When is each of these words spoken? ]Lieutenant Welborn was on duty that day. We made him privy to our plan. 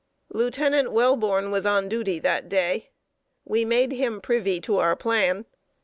]Lieutenant 0.29 0.87
Welborn 0.89 1.51
was 1.51 1.63
on 1.63 1.87
duty 1.87 2.17
that 2.17 2.49
day. 2.49 2.89
We 3.45 3.65
made 3.65 3.91
him 3.91 4.19
privy 4.19 4.59
to 4.61 4.79
our 4.79 4.95
plan. 4.95 5.45